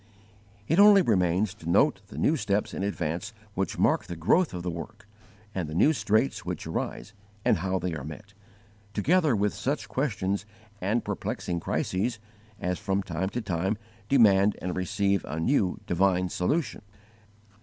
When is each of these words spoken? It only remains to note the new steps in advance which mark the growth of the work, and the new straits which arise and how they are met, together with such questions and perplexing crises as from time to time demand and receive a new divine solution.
It 0.67 0.79
only 0.79 1.03
remains 1.03 1.53
to 1.53 1.69
note 1.69 2.01
the 2.07 2.17
new 2.17 2.35
steps 2.35 2.73
in 2.73 2.81
advance 2.81 3.33
which 3.53 3.77
mark 3.77 4.05
the 4.05 4.15
growth 4.15 4.51
of 4.51 4.63
the 4.63 4.71
work, 4.71 5.07
and 5.53 5.69
the 5.69 5.75
new 5.75 5.93
straits 5.93 6.43
which 6.43 6.65
arise 6.65 7.13
and 7.45 7.57
how 7.57 7.77
they 7.77 7.93
are 7.93 8.03
met, 8.03 8.33
together 8.95 9.35
with 9.35 9.53
such 9.53 9.87
questions 9.87 10.43
and 10.81 11.05
perplexing 11.05 11.59
crises 11.59 12.17
as 12.59 12.79
from 12.79 13.03
time 13.03 13.29
to 13.29 13.41
time 13.43 13.77
demand 14.09 14.57
and 14.59 14.75
receive 14.75 15.23
a 15.25 15.39
new 15.39 15.79
divine 15.85 16.29
solution. 16.29 16.81